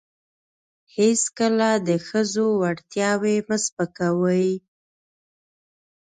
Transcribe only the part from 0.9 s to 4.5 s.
هیڅکله د ښځو وړتیاوې مه سپکوئ.